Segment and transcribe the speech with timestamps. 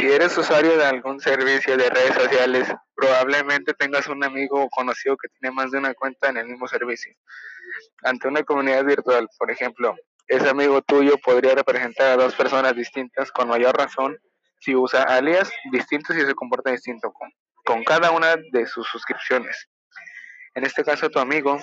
[0.00, 5.28] eres usuario de algún servicio de redes sociales, probablemente tengas un amigo o conocido que
[5.28, 7.14] tiene más de una cuenta en el mismo servicio.
[8.02, 9.96] Ante una comunidad virtual, por ejemplo,
[10.26, 14.18] ese amigo tuyo podría representar a dos personas distintas con mayor razón
[14.60, 17.30] si usa alias distintos y se comporta distinto con,
[17.64, 19.68] con cada una de sus suscripciones.
[20.54, 21.60] En este caso, tu amigo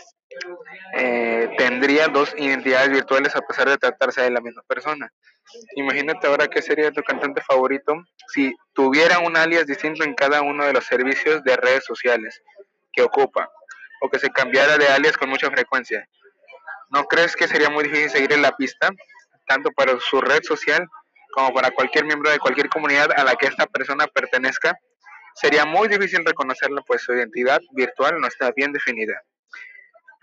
[0.97, 5.11] eh, tendría dos identidades virtuales a pesar de tratarse de la misma persona.
[5.75, 7.95] Imagínate ahora qué sería tu cantante favorito
[8.27, 12.41] si tuviera un alias distinto en cada uno de los servicios de redes sociales
[12.91, 13.49] que ocupa
[14.01, 16.07] o que se cambiara de alias con mucha frecuencia.
[16.89, 18.89] ¿No crees que sería muy difícil seguir en la pista,
[19.47, 20.87] tanto para su red social
[21.33, 24.77] como para cualquier miembro de cualquier comunidad a la que esta persona pertenezca?
[25.35, 29.21] Sería muy difícil reconocerla, pues su identidad virtual no está bien definida.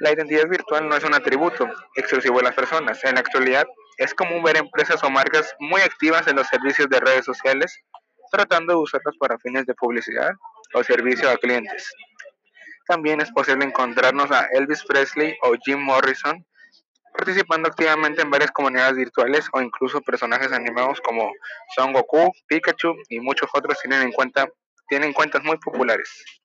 [0.03, 3.05] La identidad virtual no es un atributo exclusivo de las personas.
[3.05, 3.65] En la actualidad,
[3.99, 7.79] es común ver empresas o marcas muy activas en los servicios de redes sociales,
[8.33, 10.33] tratando de usarlas para fines de publicidad
[10.75, 11.89] o servicio a clientes.
[12.89, 16.45] También es posible encontrarnos a Elvis Presley o Jim Morrison
[17.17, 21.31] participando activamente en varias comunidades virtuales o incluso personajes animados como
[21.77, 24.49] Son Goku, Pikachu y muchos otros tienen en cuenta
[24.89, 26.42] tienen cuentas muy populares.